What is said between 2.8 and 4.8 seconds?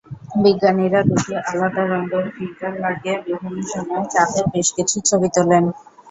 লাগিয়ে বিভিন্ন সময়ে চাঁদের বেশ